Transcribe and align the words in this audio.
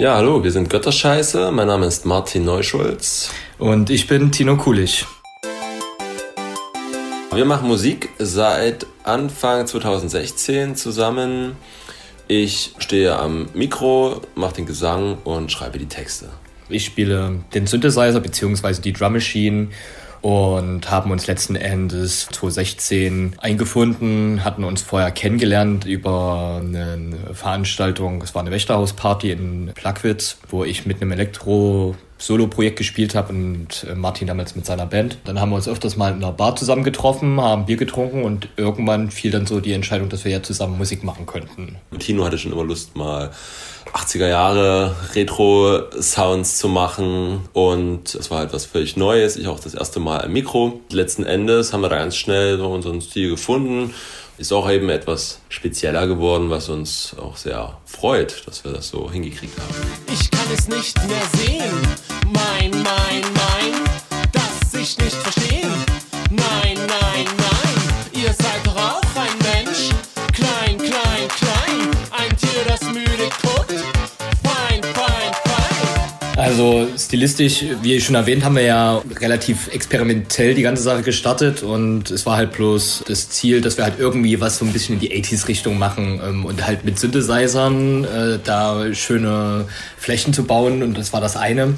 Ja, 0.00 0.14
hallo, 0.14 0.44
wir 0.44 0.52
sind 0.52 0.70
Götterscheiße. 0.70 1.50
Mein 1.50 1.66
Name 1.66 1.86
ist 1.86 2.06
Martin 2.06 2.44
Neuschulz. 2.44 3.32
Und 3.58 3.90
ich 3.90 4.06
bin 4.06 4.30
Tino 4.30 4.56
Kulich. 4.56 5.04
Wir 7.32 7.44
machen 7.44 7.66
Musik 7.66 8.08
seit 8.16 8.86
Anfang 9.02 9.66
2016 9.66 10.76
zusammen. 10.76 11.56
Ich 12.28 12.74
stehe 12.78 13.18
am 13.18 13.48
Mikro, 13.54 14.22
mache 14.36 14.54
den 14.54 14.66
Gesang 14.66 15.18
und 15.24 15.50
schreibe 15.50 15.80
die 15.80 15.88
Texte. 15.88 16.28
Ich 16.68 16.84
spiele 16.84 17.40
den 17.52 17.66
Synthesizer 17.66 18.20
bzw. 18.20 18.80
die 18.80 18.92
Drum 18.92 19.14
Machine 19.14 19.66
und 20.20 20.90
haben 20.90 21.10
uns 21.10 21.26
letzten 21.26 21.56
Endes 21.56 22.26
2016 22.26 23.34
eingefunden, 23.38 24.44
hatten 24.44 24.64
uns 24.64 24.82
vorher 24.82 25.10
kennengelernt 25.10 25.84
über 25.84 26.60
eine 26.62 27.34
Veranstaltung, 27.34 28.22
es 28.22 28.34
war 28.34 28.42
eine 28.42 28.50
Wächterhausparty 28.50 29.30
in 29.30 29.70
Plagwitz, 29.74 30.38
wo 30.48 30.64
ich 30.64 30.86
mit 30.86 31.00
einem 31.00 31.12
Elektro 31.12 31.96
Solo-Projekt 32.18 32.76
gespielt 32.76 33.14
habe 33.14 33.32
und 33.32 33.86
äh, 33.88 33.94
Martin 33.94 34.26
damals 34.26 34.56
mit 34.56 34.66
seiner 34.66 34.86
Band. 34.86 35.18
Dann 35.24 35.40
haben 35.40 35.50
wir 35.50 35.56
uns 35.56 35.68
öfters 35.68 35.96
mal 35.96 36.12
in 36.12 36.16
einer 36.16 36.32
Bar 36.32 36.56
zusammen 36.56 36.84
getroffen, 36.84 37.40
haben 37.40 37.66
Bier 37.66 37.76
getrunken 37.76 38.24
und 38.24 38.48
irgendwann 38.56 39.10
fiel 39.10 39.30
dann 39.30 39.46
so 39.46 39.60
die 39.60 39.72
Entscheidung, 39.72 40.08
dass 40.08 40.24
wir 40.24 40.32
ja 40.32 40.42
zusammen 40.42 40.76
Musik 40.76 41.04
machen 41.04 41.26
könnten. 41.26 41.76
Tino 41.98 42.24
hatte 42.24 42.38
schon 42.38 42.52
immer 42.52 42.64
Lust, 42.64 42.96
mal 42.96 43.30
80er 43.92 44.28
Jahre 44.28 44.94
Retro-Sounds 45.14 46.58
zu 46.58 46.68
machen 46.68 47.48
und 47.52 48.14
es 48.14 48.30
war 48.30 48.38
halt 48.38 48.52
was 48.52 48.66
völlig 48.66 48.96
Neues. 48.96 49.36
Ich 49.36 49.46
auch 49.48 49.60
das 49.60 49.74
erste 49.74 50.00
Mal 50.00 50.22
am 50.22 50.32
Mikro. 50.32 50.80
Letzten 50.90 51.24
Endes 51.24 51.72
haben 51.72 51.80
wir 51.80 51.88
da 51.88 51.96
ganz 51.96 52.16
schnell 52.16 52.60
unseren 52.60 53.00
Stil 53.00 53.30
gefunden. 53.30 53.94
Ist 54.38 54.52
auch 54.52 54.70
eben 54.70 54.88
etwas 54.88 55.40
spezieller 55.48 56.06
geworden, 56.06 56.48
was 56.48 56.68
uns 56.68 57.16
auch 57.20 57.36
sehr 57.36 57.76
freut, 57.84 58.46
dass 58.46 58.62
wir 58.62 58.72
das 58.72 58.88
so 58.88 59.10
hingekriegt 59.10 59.58
haben. 59.58 59.74
Ich 60.12 60.30
kann 60.30 60.46
es 60.54 60.68
nicht 60.68 60.96
mehr 61.08 61.22
sehen. 61.34 62.17
Also 76.58 76.88
stilistisch, 76.98 77.64
wie 77.82 78.00
schon 78.00 78.16
erwähnt, 78.16 78.44
haben 78.44 78.56
wir 78.56 78.64
ja 78.64 79.00
relativ 79.20 79.68
experimentell 79.68 80.54
die 80.54 80.62
ganze 80.62 80.82
Sache 80.82 81.02
gestartet 81.02 81.62
und 81.62 82.10
es 82.10 82.26
war 82.26 82.36
halt 82.36 82.50
bloß 82.50 83.04
das 83.06 83.30
Ziel, 83.30 83.60
dass 83.60 83.76
wir 83.76 83.84
halt 83.84 84.00
irgendwie 84.00 84.40
was 84.40 84.58
so 84.58 84.64
ein 84.64 84.72
bisschen 84.72 84.96
in 84.96 85.00
die 85.00 85.12
80s-Richtung 85.12 85.78
machen 85.78 86.20
ähm, 86.20 86.44
und 86.44 86.66
halt 86.66 86.84
mit 86.84 86.98
Synthesizern 86.98 88.02
äh, 88.02 88.38
da 88.42 88.92
schöne 88.92 89.66
Flächen 90.08 90.32
zu 90.32 90.44
bauen 90.44 90.82
und 90.82 90.96
das 90.96 91.12
war 91.12 91.20
das 91.20 91.36
eine. 91.36 91.74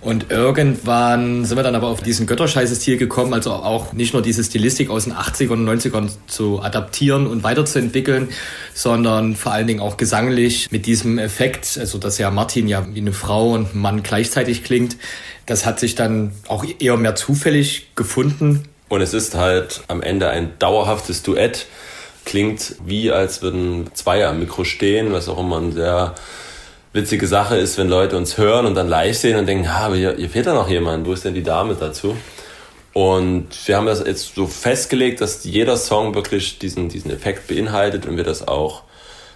Und 0.00 0.30
irgendwann 0.30 1.44
sind 1.44 1.58
wir 1.58 1.62
dann 1.62 1.74
aber 1.74 1.88
auf 1.88 2.02
diesen 2.02 2.26
Götterscheiße-Stil 2.26 2.96
gekommen, 2.96 3.34
also 3.34 3.52
auch 3.52 3.92
nicht 3.92 4.14
nur 4.14 4.22
diese 4.22 4.42
Stilistik 4.42 4.88
aus 4.88 5.04
den 5.04 5.12
80ern 5.12 5.50
und 5.50 5.68
90ern 5.68 6.08
zu 6.26 6.62
adaptieren 6.62 7.26
und 7.26 7.42
weiterzuentwickeln, 7.42 8.30
sondern 8.72 9.36
vor 9.36 9.52
allen 9.52 9.66
Dingen 9.66 9.80
auch 9.80 9.98
gesanglich 9.98 10.72
mit 10.72 10.86
diesem 10.86 11.18
Effekt, 11.18 11.76
also 11.78 11.98
dass 11.98 12.16
ja 12.16 12.30
Martin 12.30 12.68
ja 12.68 12.86
wie 12.94 13.00
eine 13.00 13.12
Frau 13.12 13.50
und 13.50 13.74
ein 13.74 13.78
Mann 13.78 14.02
gleichzeitig 14.02 14.64
klingt. 14.64 14.96
Das 15.44 15.66
hat 15.66 15.78
sich 15.78 15.94
dann 15.94 16.32
auch 16.48 16.64
eher 16.78 16.96
mehr 16.96 17.16
zufällig 17.16 17.94
gefunden. 17.96 18.62
Und 18.88 19.02
es 19.02 19.12
ist 19.12 19.34
halt 19.34 19.82
am 19.88 20.00
Ende 20.00 20.30
ein 20.30 20.58
dauerhaftes 20.58 21.22
Duett. 21.22 21.66
Klingt 22.24 22.76
wie, 22.86 23.12
als 23.12 23.42
würden 23.42 23.90
zwei 23.92 24.26
am 24.26 24.38
Mikro 24.38 24.64
stehen, 24.64 25.12
was 25.12 25.28
auch 25.28 25.38
immer 25.38 25.60
ein 25.60 25.72
sehr 25.72 26.14
witzige 26.94 27.26
Sache 27.26 27.56
ist, 27.56 27.76
wenn 27.76 27.88
Leute 27.88 28.16
uns 28.16 28.38
hören 28.38 28.66
und 28.66 28.74
dann 28.76 28.88
live 28.88 29.16
sehen 29.16 29.36
und 29.36 29.46
denken, 29.46 29.66
ah, 29.68 29.86
aber 29.86 29.96
hier, 29.96 30.14
hier 30.16 30.30
fehlt 30.30 30.46
da 30.46 30.54
noch 30.54 30.68
jemand, 30.68 31.06
wo 31.06 31.12
ist 31.12 31.24
denn 31.24 31.34
die 31.34 31.42
Dame 31.42 31.74
dazu? 31.74 32.16
Und 32.92 33.48
wir 33.66 33.76
haben 33.76 33.86
das 33.86 34.04
jetzt 34.06 34.36
so 34.36 34.46
festgelegt, 34.46 35.20
dass 35.20 35.42
jeder 35.42 35.76
Song 35.76 36.14
wirklich 36.14 36.60
diesen, 36.60 36.88
diesen 36.88 37.10
Effekt 37.10 37.48
beinhaltet 37.48 38.06
und 38.06 38.16
wir 38.16 38.22
das 38.22 38.46
auch 38.46 38.84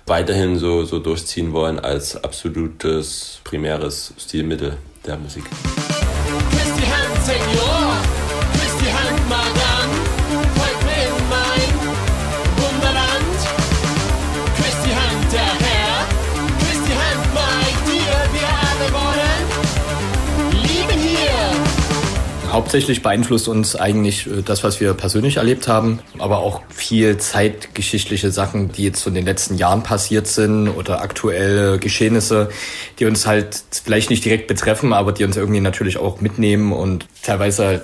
weiterhin 0.06 0.56
so, 0.58 0.84
so 0.84 1.00
durchziehen 1.00 1.52
wollen 1.52 1.80
als 1.80 2.22
absolutes 2.22 3.40
primäres 3.42 4.14
Stilmittel 4.16 4.76
der 5.04 5.16
Musik. 5.16 5.44
Küss 5.44 6.72
die 6.76 6.86
Hand, 6.86 7.77
Hauptsächlich 22.50 23.02
beeinflusst 23.02 23.46
uns 23.46 23.76
eigentlich 23.76 24.26
äh, 24.26 24.42
das, 24.42 24.64
was 24.64 24.80
wir 24.80 24.94
persönlich 24.94 25.36
erlebt 25.36 25.68
haben, 25.68 26.00
aber 26.18 26.38
auch 26.38 26.62
viel 26.70 27.18
zeitgeschichtliche 27.18 28.30
Sachen, 28.30 28.72
die 28.72 28.84
jetzt 28.84 29.00
so 29.02 29.10
in 29.10 29.14
den 29.14 29.26
letzten 29.26 29.56
Jahren 29.56 29.82
passiert 29.82 30.26
sind 30.26 30.68
oder 30.68 31.02
aktuelle 31.02 31.78
Geschehnisse, 31.78 32.48
die 32.98 33.04
uns 33.04 33.26
halt 33.26 33.62
vielleicht 33.84 34.08
nicht 34.10 34.24
direkt 34.24 34.46
betreffen, 34.46 34.92
aber 34.92 35.12
die 35.12 35.24
uns 35.24 35.36
irgendwie 35.36 35.60
natürlich 35.60 35.98
auch 35.98 36.20
mitnehmen 36.20 36.72
und 36.72 37.06
teilweise 37.22 37.82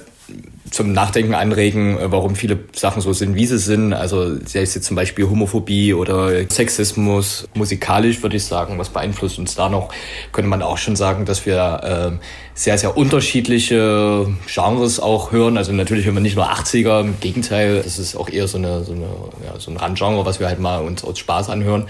zum 0.71 0.93
Nachdenken 0.93 1.35
anregen, 1.35 1.99
äh, 1.99 2.11
warum 2.11 2.35
viele 2.35 2.59
Sachen 2.73 3.01
so 3.01 3.13
sind, 3.13 3.37
wie 3.37 3.47
sie 3.47 3.59
sind. 3.59 3.93
Also 3.93 4.37
sei 4.45 4.63
es 4.63 4.75
jetzt 4.75 4.87
zum 4.87 4.97
Beispiel 4.97 5.29
Homophobie 5.29 5.95
oder 5.95 6.31
Sexismus. 6.51 7.47
Musikalisch 7.55 8.23
würde 8.23 8.37
ich 8.37 8.45
sagen, 8.45 8.79
was 8.79 8.89
beeinflusst 8.89 9.39
uns 9.39 9.55
da 9.55 9.69
noch, 9.69 9.91
könnte 10.33 10.49
man 10.49 10.63
auch 10.63 10.79
schon 10.79 10.97
sagen, 10.97 11.27
dass 11.27 11.47
wir 11.47 12.17
äh, 12.17 12.25
sehr, 12.55 12.79
sehr 12.79 12.97
unterschiedliche 12.97 14.27
Genres 14.53 15.01
auch 15.01 15.33
hören. 15.33 15.57
Also 15.59 15.73
natürlich 15.73 16.07
hören 16.07 16.15
wir 16.15 16.21
nicht 16.21 16.37
nur 16.37 16.51
80er, 16.51 17.01
im 17.01 17.21
Gegenteil, 17.21 17.83
das 17.83 17.99
ist 17.99 18.17
auch 18.17 18.29
eher 18.29 18.49
so, 18.49 18.59
eine, 18.59 18.85
so, 18.85 18.93
eine, 18.93 19.07
ja, 19.45 19.59
so 19.59 19.71
ein 19.71 19.77
Randgenre, 19.77 20.27
was 20.27 20.41
wir 20.41 20.49
halt 20.49 20.59
mal 20.59 20.83
uns 20.83 21.05
aus 21.05 21.19
Spaß 21.19 21.51
anhören. 21.51 21.87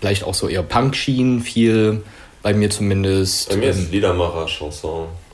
Vielleicht 0.00 0.24
auch 0.24 0.34
so 0.34 0.48
eher 0.48 0.62
Punk-Schienen, 0.62 1.40
viel 1.40 2.02
bei 2.42 2.52
mir 2.52 2.70
zumindest. 2.70 3.48
Bei 3.48 3.56
mir 3.56 3.70
Ähm, 3.70 3.70
ist 3.70 3.92
Liedermacher, 3.92 4.48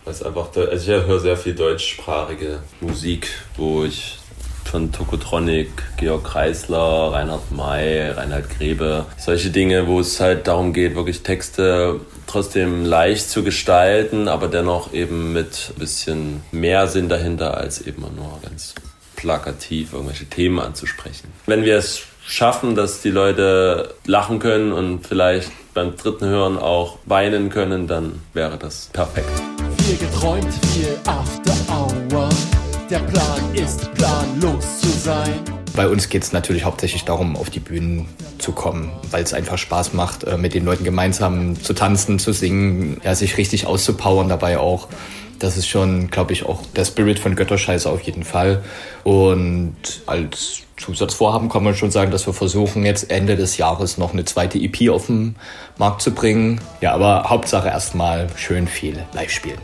Es 0.07 0.23
einfach, 0.23 0.49
also 0.57 0.93
ich 0.93 1.07
höre 1.07 1.21
sehr 1.21 1.37
viel 1.37 1.55
deutschsprachige 1.55 2.61
Musik, 2.81 3.29
wo 3.57 3.85
ich 3.85 4.19
von 4.65 4.93
Tokotronic, 4.93 5.69
Georg 5.97 6.25
Kreisler, 6.25 7.13
Reinhard 7.13 7.51
May, 7.51 8.11
Reinhard 8.11 8.49
Grebe, 8.51 9.05
solche 9.19 9.51
Dinge, 9.51 9.89
wo 9.89 10.01
es 10.01 10.21
halt 10.21 10.47
darum 10.47 10.73
geht, 10.73 10.95
wirklich 10.95 11.23
Texte 11.23 12.01
trotzdem 12.27 12.85
leicht 12.85 13.29
zu 13.29 13.43
gestalten, 13.43 14.29
aber 14.29 14.47
dennoch 14.47 14.93
eben 14.93 15.33
mit 15.33 15.73
ein 15.75 15.79
bisschen 15.79 16.43
mehr 16.53 16.87
Sinn 16.87 17.09
dahinter, 17.09 17.57
als 17.57 17.81
eben 17.85 18.03
nur 18.15 18.39
ganz 18.43 18.75
plakativ 19.17 19.93
irgendwelche 19.93 20.27
Themen 20.27 20.61
anzusprechen. 20.61 21.33
Wenn 21.47 21.65
wir 21.65 21.77
es 21.77 22.03
schaffen, 22.25 22.77
dass 22.77 23.03
die 23.03 23.11
Leute 23.11 23.95
lachen 24.07 24.39
können 24.39 24.73
und 24.73 25.07
vielleicht 25.07 25.51
beim 25.75 25.97
dritten 25.97 26.27
Hören 26.27 26.57
auch 26.57 26.99
weinen 27.07 27.51
können, 27.51 27.89
dann 27.89 28.23
wäre 28.35 28.57
das 28.57 28.91
perfekt. 28.93 29.29
Viel 29.91 30.07
geträumt, 30.07 30.55
viel 30.73 30.97
After 31.05 31.53
Hour. 31.69 32.29
Der 32.89 33.01
Plan 33.01 33.55
ist 33.55 33.93
planlos 33.95 34.79
zu 34.83 34.89
sein. 34.89 35.35
Bei 35.75 35.89
uns 35.89 36.09
geht 36.09 36.23
es 36.23 36.33
natürlich 36.33 36.63
hauptsächlich 36.63 37.05
darum, 37.05 37.35
auf 37.35 37.51
die 37.51 37.59
Bühnen 37.59 38.07
zu 38.39 38.53
kommen, 38.53 38.93
weil 39.11 39.25
es 39.25 39.35
einfach 39.35 39.59
Spaß 39.59 39.93
macht, 39.95 40.23
äh, 40.23 40.39
mit 40.39 40.55
den 40.55 40.65
Leuten 40.65 40.85
gemeinsam 40.85 41.61
zu 41.61 41.73
tanzen, 41.73 42.21
zu 42.21 42.33
singen, 42.33 43.01
ja, 43.03 43.17
sich 43.17 43.37
richtig 43.37 43.67
auszupowern 43.67 44.29
dabei 44.29 44.59
auch. 44.59 44.87
Das 45.41 45.57
ist 45.57 45.67
schon, 45.67 46.11
glaube 46.11 46.35
ich, 46.35 46.45
auch 46.45 46.61
der 46.77 46.85
Spirit 46.85 47.19
von 47.19 47.35
Götterscheiße 47.35 47.91
auf 47.91 48.03
jeden 48.03 48.25
Fall. 48.25 48.63
Und 49.05 49.75
als 50.05 50.61
Zusatzvorhaben 50.77 51.49
kann 51.49 51.65
man 51.65 51.75
schon 51.75 51.91
sagen, 51.91 52.11
dass 52.11 52.27
wir 52.27 52.35
versuchen, 52.35 52.85
jetzt 52.85 53.11
Ende 53.11 53.37
des 53.37 53.57
Jahres 53.57 53.97
noch 53.97 54.13
eine 54.13 54.27
zweite 54.27 54.59
EP 54.59 54.91
auf 54.91 55.07
den 55.07 55.37
Markt 55.79 56.03
zu 56.03 56.13
bringen. 56.13 56.61
Ja, 56.83 56.93
aber 56.93 57.31
Hauptsache 57.31 57.69
erstmal 57.69 58.29
schön 58.37 58.69
viel 58.69 59.03
live 59.15 59.31
spielen. 59.31 59.59